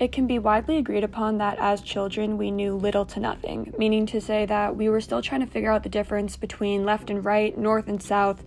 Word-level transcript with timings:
It 0.00 0.12
can 0.12 0.28
be 0.28 0.38
widely 0.38 0.76
agreed 0.76 1.02
upon 1.02 1.38
that 1.38 1.58
as 1.58 1.80
children 1.80 2.38
we 2.38 2.52
knew 2.52 2.76
little 2.76 3.04
to 3.06 3.18
nothing, 3.18 3.74
meaning 3.76 4.06
to 4.06 4.20
say 4.20 4.46
that 4.46 4.76
we 4.76 4.88
were 4.88 5.00
still 5.00 5.22
trying 5.22 5.40
to 5.40 5.46
figure 5.46 5.72
out 5.72 5.82
the 5.82 5.88
difference 5.88 6.36
between 6.36 6.84
left 6.84 7.10
and 7.10 7.24
right, 7.24 7.58
north 7.58 7.88
and 7.88 8.00
south, 8.00 8.44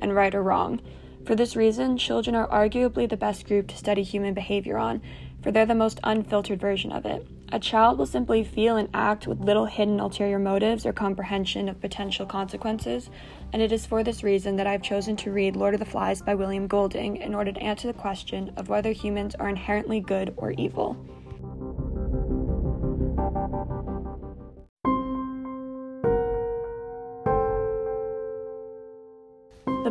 and 0.00 0.14
right 0.14 0.34
or 0.34 0.42
wrong. 0.42 0.80
For 1.26 1.34
this 1.34 1.56
reason, 1.56 1.98
children 1.98 2.34
are 2.34 2.48
arguably 2.48 3.06
the 3.06 3.18
best 3.18 3.46
group 3.46 3.68
to 3.68 3.76
study 3.76 4.02
human 4.02 4.32
behavior 4.32 4.78
on, 4.78 5.02
for 5.42 5.52
they're 5.52 5.66
the 5.66 5.74
most 5.74 6.00
unfiltered 6.04 6.58
version 6.58 6.90
of 6.90 7.04
it. 7.04 7.26
A 7.54 7.60
child 7.60 7.98
will 7.98 8.06
simply 8.06 8.42
feel 8.42 8.76
and 8.76 8.88
act 8.92 9.28
with 9.28 9.38
little 9.38 9.66
hidden 9.66 10.00
ulterior 10.00 10.40
motives 10.40 10.84
or 10.84 10.92
comprehension 10.92 11.68
of 11.68 11.80
potential 11.80 12.26
consequences, 12.26 13.10
and 13.52 13.62
it 13.62 13.70
is 13.70 13.86
for 13.86 14.02
this 14.02 14.24
reason 14.24 14.56
that 14.56 14.66
I've 14.66 14.82
chosen 14.82 15.14
to 15.18 15.30
read 15.30 15.54
Lord 15.54 15.72
of 15.72 15.78
the 15.78 15.86
Flies 15.86 16.20
by 16.20 16.34
William 16.34 16.66
Golding 16.66 17.18
in 17.18 17.32
order 17.32 17.52
to 17.52 17.62
answer 17.62 17.86
the 17.86 17.96
question 17.96 18.50
of 18.56 18.68
whether 18.68 18.90
humans 18.90 19.36
are 19.36 19.48
inherently 19.48 20.00
good 20.00 20.34
or 20.36 20.50
evil. 20.50 20.96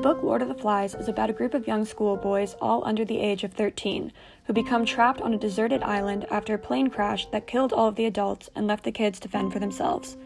Book 0.04 0.22
Lord 0.22 0.42
of 0.42 0.50
the 0.50 0.54
Flies 0.54 0.96
is 0.96 1.08
about 1.08 1.30
a 1.30 1.34
group 1.34 1.54
of 1.54 1.66
young 1.66 1.86
schoolboys, 1.86 2.58
all 2.62 2.84
under 2.86 3.06
the 3.06 3.22
age 3.22 3.46
of 3.46 3.54
13, 3.54 4.12
who 4.44 4.52
become 4.52 4.84
trapped 4.84 5.22
on 5.22 5.34
a 5.34 5.38
deserted 5.38 5.82
island 5.82 6.26
after 6.30 6.54
a 6.54 6.58
plane 6.58 6.90
crash 6.90 7.26
that 7.28 7.48
killed 7.48 7.72
all 7.72 7.88
of 7.88 7.96
the 7.96 8.06
adults 8.06 8.50
and 8.54 8.68
left 8.68 8.84
the 8.84 8.92
kids 8.92 9.18
to 9.22 9.30
fend 9.30 9.54
for 9.54 9.60
themselves. 9.60 10.18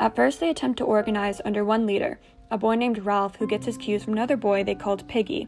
At 0.00 0.16
first, 0.16 0.40
they 0.40 0.48
attempt 0.48 0.78
to 0.78 0.86
organize 0.86 1.42
under 1.44 1.62
one 1.62 1.84
leader, 1.84 2.18
a 2.50 2.56
boy 2.56 2.76
named 2.76 3.04
Ralph 3.04 3.36
who 3.36 3.46
gets 3.46 3.66
his 3.66 3.76
cues 3.76 4.02
from 4.02 4.14
another 4.14 4.38
boy 4.38 4.64
they 4.64 4.74
called 4.74 5.06
Piggy. 5.08 5.46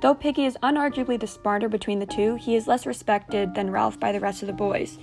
Though 0.00 0.14
Piggy 0.14 0.44
is 0.44 0.56
unarguably 0.62 1.18
the 1.18 1.26
smarter 1.26 1.68
between 1.68 1.98
the 1.98 2.06
two, 2.06 2.36
he 2.36 2.54
is 2.54 2.68
less 2.68 2.86
respected 2.86 3.56
than 3.56 3.72
Ralph 3.72 3.98
by 3.98 4.12
the 4.12 4.20
rest 4.20 4.42
of 4.42 4.46
the 4.46 4.52
boys, 4.52 4.96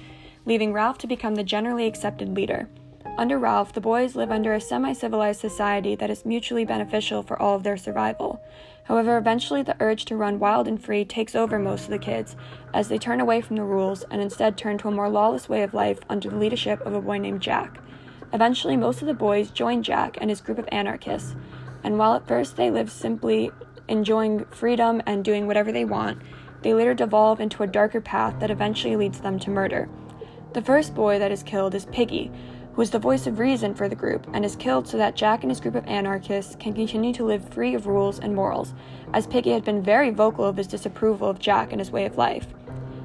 leaving 0.45 0.72
Ralph 0.72 1.00
to 1.00 1.08
become 1.08 1.36
the 1.36 1.44
generally 1.44 1.86
accepted 1.86 2.34
leader. 2.34 2.70
Under 3.18 3.40
Ralph, 3.40 3.72
the 3.72 3.80
boys 3.80 4.18
live 4.18 4.30
under 4.30 4.54
a 4.54 4.60
semi 4.60 4.92
civilized 4.92 5.40
society 5.40 5.96
that 5.96 6.10
is 6.10 6.26
mutually 6.26 6.66
beneficial 6.66 7.24
for 7.24 7.42
all 7.42 7.56
of 7.56 7.64
their 7.64 7.78
survival. 7.78 8.42
However, 8.84 9.18
eventually 9.18 9.62
the 9.62 9.78
urge 9.80 10.04
to 10.06 10.18
run 10.18 10.38
wild 10.38 10.68
and 10.68 10.84
free 10.84 11.06
takes 11.06 11.34
over 11.34 11.58
most 11.58 11.86
of 11.86 11.92
the 11.92 11.98
kids 11.98 12.36
as 12.74 12.90
they 12.90 12.98
turn 12.98 13.22
away 13.22 13.40
from 13.40 13.56
the 13.56 13.64
rules 13.64 14.04
and 14.12 14.22
instead 14.22 14.58
turn 14.58 14.78
to 14.80 14.90
a 14.90 14.92
more 14.92 15.08
lawless 15.08 15.48
way 15.48 15.64
of 15.64 15.74
life 15.74 16.00
under 16.10 16.30
the 16.30 16.36
leadership 16.36 16.82
of 16.82 16.94
a 16.94 17.02
boy 17.02 17.18
named 17.18 17.42
Jack. 17.42 17.80
Eventually, 18.34 18.76
most 18.76 19.02
of 19.02 19.08
the 19.08 19.14
boys 19.14 19.50
join 19.50 19.82
Jack 19.82 20.18
and 20.20 20.30
his 20.30 20.42
group 20.42 20.58
of 20.58 20.68
anarchists, 20.70 21.38
and 21.86 21.98
while 21.98 22.16
at 22.16 22.28
first 22.28 22.58
they 22.58 22.70
live 22.70 22.92
simply 22.92 23.50
enjoying 23.88 24.44
freedom 24.46 25.02
and 25.06 25.24
doing 25.24 25.48
whatever 25.48 25.72
they 25.72 25.86
want, 25.86 26.22
they 26.64 26.74
later 26.74 26.94
devolve 26.94 27.40
into 27.40 27.64
a 27.64 27.68
darker 27.68 28.02
path 28.02 28.42
that 28.42 28.52
eventually 28.52 28.98
leads 28.98 29.22
them 29.22 29.40
to 29.40 29.50
murder. 29.50 29.88
The 30.54 30.62
first 30.62 30.94
boy 30.94 31.20
that 31.20 31.32
is 31.32 31.44
killed 31.44 31.76
is 31.76 31.86
Piggy, 31.86 32.32
who 32.76 32.81
is 32.81 32.90
the 32.90 33.00
voice 33.00 33.26
of 33.26 33.40
reason 33.40 33.73
for 33.73 33.88
the 33.88 33.95
group 33.95 34.28
and 34.34 34.44
is 34.44 34.58
killed 34.58 34.86
so 34.86 34.98
that 34.98 35.16
Jack 35.16 35.44
and 35.44 35.52
his 35.52 35.62
group 35.62 35.76
of 35.76 35.88
anarchists 35.88 36.58
can 36.58 36.73
continue 36.73 37.14
to 37.14 37.23
live 37.23 37.48
free 37.54 37.73
of 37.73 37.88
rules 37.88 38.20
and 38.20 38.36
morals, 38.36 38.73
as 39.14 39.26
Piggy 39.26 39.52
had 39.52 39.64
been 39.64 39.81
very 39.81 40.09
vocal 40.09 40.44
of 40.44 40.58
his 40.58 40.68
disapproval 40.68 41.30
of 41.30 41.40
Jack 41.40 41.72
and 41.72 41.80
his 41.80 41.90
way 41.90 42.06
of 42.06 42.18
life. 42.18 42.48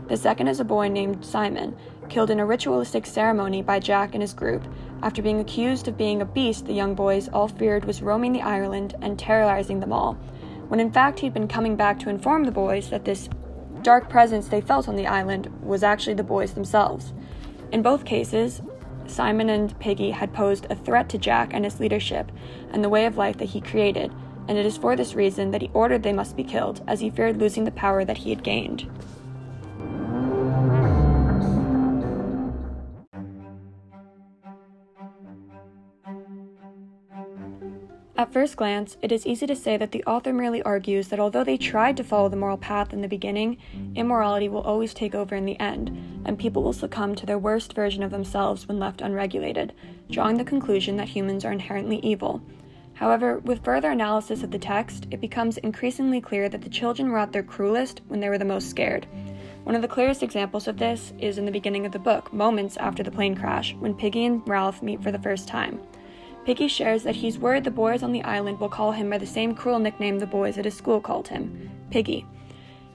The 0.09 0.17
second 0.17 0.49
is 0.49 0.59
a 0.59 0.65
boy 0.65 0.89
named 0.89 1.25
Simon, 1.25 1.77
killed 2.09 2.31
in 2.31 2.41
a 2.41 2.47
ritualistic 2.47 3.07
ceremony 3.07 3.63
by 3.63 3.79
Jack 3.79 4.13
and 4.13 4.23
his 4.23 4.35
group, 4.35 4.65
after 5.05 5.23
being 5.23 5.39
accused 5.39 5.87
of 5.87 5.97
being 5.97 6.21
a 6.21 6.25
beast 6.25 6.67
the 6.67 6.73
young 6.73 6.97
boys 6.97 7.29
all 7.29 7.47
feared 7.47 7.85
was 7.85 8.03
roaming 8.03 8.33
the 8.33 8.43
island 8.43 8.97
and 9.03 9.21
terrorizing 9.21 9.79
them 9.79 9.93
all, 9.93 10.15
when 10.67 10.81
in 10.81 10.91
fact 10.91 11.21
he'd 11.21 11.33
been 11.33 11.47
coming 11.47 11.77
back 11.77 12.01
to 12.01 12.11
inform 12.11 12.43
the 12.43 12.51
boys 12.51 12.91
that 12.91 13.05
this 13.05 13.29
dark 13.83 14.11
presence 14.11 14.49
they 14.49 14.61
felt 14.61 14.89
on 14.89 14.97
the 14.97 15.07
island 15.07 15.47
was 15.63 15.85
actually 15.85 16.15
the 16.15 16.25
boys 16.25 16.55
themselves. 16.55 17.13
In 17.71 17.83
both 17.83 18.05
cases, 18.05 18.63
Simon 19.11 19.51
and 19.51 19.77
Piggy 19.81 20.13
had 20.13 20.33
posed 20.33 20.67
a 20.71 20.77
threat 20.77 21.09
to 21.09 21.19
Jack 21.19 21.53
and 21.53 21.65
his 21.65 21.81
leadership 21.81 22.31
and 22.73 22.83
the 22.83 22.89
way 22.89 23.07
of 23.07 23.17
life 23.17 23.39
that 23.39 23.47
he 23.47 23.61
created, 23.61 24.13
and 24.47 24.57
it 24.57 24.65
is 24.65 24.77
for 24.77 24.95
this 24.95 25.15
reason 25.15 25.51
that 25.51 25.63
he 25.63 25.71
ordered 25.75 26.03
they 26.03 26.13
must 26.13 26.37
be 26.37 26.45
killed, 26.45 26.81
as 26.87 27.01
he 27.01 27.11
feared 27.11 27.39
losing 27.39 27.65
the 27.65 27.71
power 27.73 28.05
that 28.05 28.19
he 28.19 28.31
had 28.31 28.45
gained. 28.45 28.89
At 38.21 38.35
first 38.35 38.59
glance, 38.59 38.99
it 39.01 39.13
is 39.13 39.27
easy 39.27 39.47
to 39.47 39.57
say 39.57 39.79
that 39.79 39.93
the 39.93 40.05
author 40.05 40.35
merely 40.35 40.63
argues 40.63 41.09
that 41.09 41.19
although 41.19 41.43
they 41.43 41.57
tried 41.57 41.97
to 41.97 42.05
follow 42.05 42.29
the 42.29 42.37
moral 42.37 42.59
path 42.59 42.93
in 42.93 43.01
the 43.01 43.09
beginning, 43.09 43.57
immorality 43.95 44.47
will 44.47 44.61
always 44.61 44.93
take 44.93 45.15
over 45.15 45.35
in 45.35 45.47
the 45.47 45.59
end, 45.59 45.89
and 46.27 46.39
people 46.39 46.63
will 46.63 46.75
succumb 46.75 47.15
to 47.15 47.25
their 47.25 47.39
worst 47.39 47.73
version 47.73 48.03
of 48.03 48.11
themselves 48.11 48.69
when 48.69 48.79
left 48.79 49.01
unregulated, 49.01 49.73
drawing 50.11 50.37
the 50.37 50.45
conclusion 50.45 50.99
that 50.99 51.09
humans 51.09 51.47
are 51.47 51.53
inherently 51.53 51.97
evil. 52.01 52.43
However, 52.93 53.39
with 53.39 53.65
further 53.65 53.91
analysis 53.91 54.43
of 54.43 54.51
the 54.51 54.59
text, 54.59 55.07
it 55.11 55.23
becomes 55.23 55.57
increasingly 55.57 56.21
clear 56.21 56.51
that 56.51 56.61
the 56.61 56.69
children 56.69 57.11
were 57.11 57.19
at 57.21 57.33
their 57.33 57.43
cruelest 57.43 58.03
when 58.09 58.21
they 58.21 58.29
were 58.29 58.37
the 58.37 58.45
most 58.45 58.69
scared. 58.69 59.07
One 59.65 59.75
of 59.75 59.81
the 59.81 59.89
clearest 59.89 60.23
examples 60.23 60.69
of 60.69 60.77
this 60.77 61.15
is 61.21 61.39
in 61.39 61.47
the 61.47 61.51
beginning 61.51 61.87
of 61.87 61.93
the 61.93 61.99
book, 61.99 62.35
moments 62.35 62.77
after 62.77 63.03
the 63.03 63.11
plane 63.11 63.35
crash, 63.35 63.75
when 63.79 63.95
Piggy 63.95 64.27
and 64.27 64.47
Ralph 64.47 64.83
meet 64.83 65.03
for 65.03 65.11
the 65.11 65.19
first 65.19 65.49
time. 65.49 65.81
Piggy 66.45 66.69
shares 66.69 67.03
that 67.03 67.17
he's 67.17 67.39
worried 67.39 67.65
the 67.65 67.71
boys 67.71 68.03
on 68.03 68.13
the 68.13 68.25
island 68.25 68.59
will 68.59 68.69
call 68.69 68.93
him 68.93 69.11
by 69.11 69.19
the 69.19 69.27
same 69.27 69.55
cruel 69.55 69.79
nickname 69.79 70.19
the 70.19 70.27
boys 70.27 70.57
at 70.57 70.65
his 70.65 70.77
school 70.77 71.01
called 71.01 71.29
him 71.29 71.71
Piggy. 71.91 72.27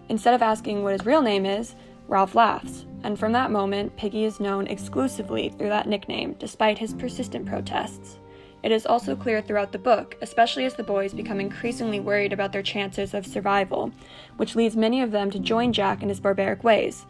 Instead 0.09 0.33
of 0.33 0.41
asking 0.41 0.83
what 0.83 0.93
his 0.93 1.05
real 1.05 1.21
name 1.21 1.45
is, 1.45 1.75
Ralph 2.07 2.35
laughs, 2.35 2.85
and 3.03 3.17
from 3.17 3.31
that 3.33 3.51
moment, 3.51 3.95
Piggy 3.97 4.25
is 4.25 4.39
known 4.39 4.67
exclusively 4.67 5.49
through 5.49 5.69
that 5.69 5.87
nickname, 5.87 6.35
despite 6.39 6.77
his 6.77 6.93
persistent 6.93 7.45
protests. 7.45 8.19
It 8.63 8.71
is 8.71 8.87
also 8.87 9.15
clear 9.15 9.41
throughout 9.41 9.71
the 9.71 9.77
book, 9.77 10.17
especially 10.23 10.65
as 10.65 10.73
the 10.73 10.83
boys 10.83 11.13
become 11.13 11.39
increasingly 11.39 11.99
worried 11.99 12.33
about 12.33 12.51
their 12.51 12.63
chances 12.63 13.13
of 13.13 13.27
survival, 13.27 13.91
which 14.37 14.55
leads 14.55 14.75
many 14.75 15.01
of 15.01 15.11
them 15.11 15.29
to 15.31 15.39
join 15.39 15.71
Jack 15.71 16.01
in 16.01 16.09
his 16.09 16.19
barbaric 16.19 16.63
ways. 16.63 17.05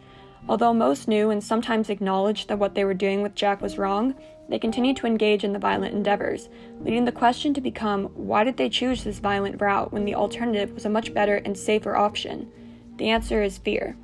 Although 0.48 0.74
most 0.74 1.08
knew 1.08 1.30
and 1.30 1.42
sometimes 1.42 1.88
acknowledged 1.88 2.48
that 2.48 2.58
what 2.58 2.74
they 2.74 2.84
were 2.84 2.94
doing 2.94 3.22
with 3.22 3.34
Jack 3.34 3.62
was 3.62 3.78
wrong, 3.78 4.14
they 4.48 4.58
continued 4.58 4.96
to 4.98 5.06
engage 5.06 5.44
in 5.44 5.52
the 5.52 5.58
violent 5.58 5.94
endeavors, 5.94 6.48
leading 6.80 7.04
the 7.04 7.12
question 7.12 7.52
to 7.54 7.60
become 7.60 8.04
why 8.14 8.44
did 8.44 8.56
they 8.56 8.68
choose 8.68 9.02
this 9.02 9.18
violent 9.18 9.60
route 9.60 9.92
when 9.92 10.04
the 10.04 10.14
alternative 10.14 10.72
was 10.72 10.84
a 10.84 10.90
much 10.90 11.12
better 11.12 11.36
and 11.36 11.56
safer 11.56 11.96
option? 11.96 12.50
The 12.96 13.10
answer 13.10 13.42
is 13.42 13.58
fear. 13.58 13.96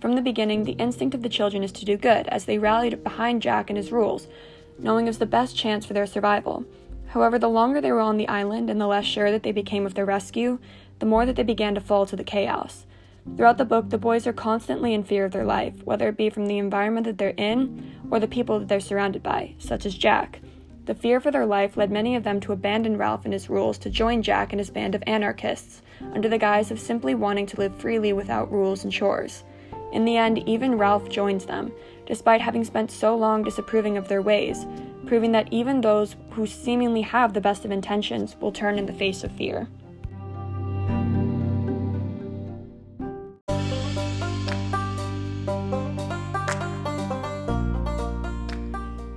From 0.00 0.14
the 0.14 0.22
beginning, 0.22 0.64
the 0.64 0.72
instinct 0.72 1.14
of 1.14 1.22
the 1.22 1.28
children 1.28 1.62
is 1.62 1.72
to 1.72 1.84
do 1.84 1.96
good, 1.96 2.26
as 2.28 2.46
they 2.46 2.58
rallied 2.58 3.04
behind 3.04 3.42
Jack 3.42 3.70
and 3.70 3.76
his 3.76 3.92
rules, 3.92 4.26
knowing 4.78 5.06
it 5.06 5.10
was 5.10 5.18
the 5.18 5.26
best 5.26 5.56
chance 5.56 5.84
for 5.84 5.92
their 5.92 6.06
survival. 6.06 6.64
However, 7.08 7.38
the 7.38 7.48
longer 7.48 7.80
they 7.80 7.92
were 7.92 8.00
on 8.00 8.16
the 8.16 8.28
island 8.28 8.70
and 8.70 8.80
the 8.80 8.86
less 8.86 9.04
sure 9.04 9.30
that 9.30 9.42
they 9.42 9.52
became 9.52 9.84
of 9.84 9.94
their 9.94 10.06
rescue, 10.06 10.58
the 11.00 11.06
more 11.06 11.26
that 11.26 11.36
they 11.36 11.42
began 11.42 11.74
to 11.74 11.80
fall 11.80 12.06
to 12.06 12.16
the 12.16 12.24
chaos. 12.24 12.86
Throughout 13.36 13.58
the 13.58 13.64
book, 13.64 13.90
the 13.90 13.98
boys 13.98 14.26
are 14.26 14.32
constantly 14.32 14.94
in 14.94 15.04
fear 15.04 15.24
of 15.24 15.32
their 15.32 15.44
life, 15.44 15.84
whether 15.84 16.08
it 16.08 16.16
be 16.16 16.30
from 16.30 16.46
the 16.46 16.58
environment 16.58 17.06
that 17.06 17.18
they're 17.18 17.34
in 17.36 17.96
or 18.10 18.18
the 18.18 18.26
people 18.26 18.58
that 18.58 18.68
they're 18.68 18.80
surrounded 18.80 19.22
by, 19.22 19.54
such 19.58 19.86
as 19.86 19.94
Jack. 19.94 20.40
The 20.86 20.94
fear 20.94 21.20
for 21.20 21.30
their 21.30 21.46
life 21.46 21.76
led 21.76 21.90
many 21.90 22.16
of 22.16 22.24
them 22.24 22.40
to 22.40 22.52
abandon 22.52 22.96
Ralph 22.96 23.24
and 23.24 23.32
his 23.32 23.48
rules 23.48 23.78
to 23.78 23.90
join 23.90 24.22
Jack 24.22 24.52
and 24.52 24.58
his 24.58 24.70
band 24.70 24.94
of 24.94 25.04
anarchists, 25.06 25.82
under 26.14 26.28
the 26.28 26.38
guise 26.38 26.70
of 26.70 26.80
simply 26.80 27.14
wanting 27.14 27.46
to 27.46 27.56
live 27.58 27.76
freely 27.76 28.12
without 28.12 28.50
rules 28.50 28.82
and 28.82 28.92
chores. 28.92 29.44
In 29.92 30.04
the 30.04 30.16
end, 30.16 30.48
even 30.48 30.78
Ralph 30.78 31.08
joins 31.08 31.46
them, 31.46 31.72
despite 32.06 32.40
having 32.40 32.64
spent 32.64 32.90
so 32.90 33.14
long 33.16 33.42
disapproving 33.42 33.96
of 33.96 34.08
their 34.08 34.22
ways, 34.22 34.66
proving 35.06 35.32
that 35.32 35.52
even 35.52 35.80
those 35.80 36.16
who 36.30 36.46
seemingly 36.46 37.02
have 37.02 37.34
the 37.34 37.40
best 37.40 37.64
of 37.64 37.70
intentions 37.70 38.36
will 38.40 38.52
turn 38.52 38.78
in 38.78 38.86
the 38.86 38.92
face 38.92 39.22
of 39.22 39.32
fear. 39.32 39.68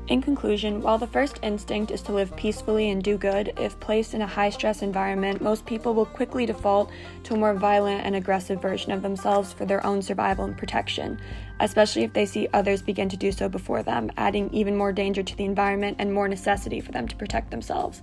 In 0.10 0.22
conclusion, 0.22 0.82
while 0.82 0.98
the 0.98 1.08
first 1.08 1.40
instinct 1.44 1.90
is 1.90 2.02
to 2.02 2.12
live 2.12 2.36
peacefully 2.36 2.90
and 2.90 3.02
do 3.02 3.18
good, 3.18 3.54
if 3.58 3.80
placed 3.80 4.14
in 4.14 4.22
a 4.22 4.28
high 4.28 4.50
stress 4.50 4.82
environment, 4.82 5.42
most 5.42 5.66
people 5.66 5.94
will 5.94 6.06
quickly 6.06 6.46
default 6.46 6.92
to 7.24 7.36
a 7.36 7.38
more 7.38 7.54
violent 7.54 8.06
and 8.06 8.14
aggressive 8.14 8.62
version 8.62 8.92
of 8.92 9.02
themselves 9.02 9.54
for 9.54 9.66
their 9.66 9.86
own 9.86 10.02
survival 10.02 10.44
and 10.44 10.58
protection, 10.58 11.18
especially 11.62 12.04
if 12.04 12.12
they 12.12 12.26
see 12.26 12.50
others 12.52 12.82
begin 12.82 13.08
to 13.08 13.16
do 13.16 13.32
so 13.32 13.48
before 13.48 13.82
them, 13.82 14.12
adding 14.18 14.54
even 14.54 14.76
more 14.76 14.92
danger 14.92 15.24
to 15.24 15.38
the 15.38 15.46
environment 15.46 15.96
and 16.00 16.14
more 16.14 16.28
necessity 16.28 16.82
for 16.82 16.92
them 16.92 17.08
to 17.08 17.16
protect 17.16 17.50
themselves. 17.50 18.02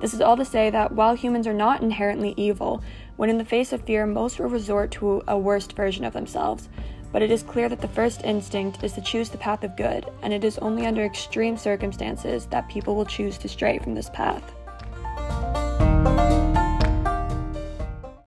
This 0.00 0.14
is 0.14 0.22
all 0.22 0.38
to 0.38 0.46
say 0.46 0.70
that 0.70 0.92
while 0.92 1.14
humans 1.14 1.46
are 1.46 1.52
not 1.52 1.82
inherently 1.82 2.32
evil, 2.38 2.82
when 3.16 3.28
in 3.28 3.36
the 3.36 3.44
face 3.44 3.74
of 3.74 3.84
fear, 3.84 4.06
most 4.06 4.40
will 4.40 4.48
resort 4.48 4.90
to 4.92 5.22
a 5.28 5.38
worst 5.38 5.74
version 5.74 6.06
of 6.06 6.14
themselves 6.14 6.70
but 7.12 7.22
it 7.22 7.30
is 7.30 7.42
clear 7.42 7.68
that 7.68 7.80
the 7.80 7.88
first 7.88 8.24
instinct 8.24 8.82
is 8.82 8.92
to 8.94 9.00
choose 9.00 9.28
the 9.28 9.38
path 9.38 9.62
of 9.62 9.76
good, 9.76 10.06
and 10.22 10.32
it 10.32 10.44
is 10.44 10.58
only 10.58 10.86
under 10.86 11.04
extreme 11.04 11.56
circumstances 11.56 12.46
that 12.46 12.68
people 12.68 12.96
will 12.96 13.04
choose 13.04 13.38
to 13.38 13.48
stray 13.48 13.78
from 13.78 13.94
this 13.94 14.10
path. 14.10 14.54